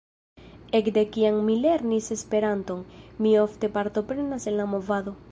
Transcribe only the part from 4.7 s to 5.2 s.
movado.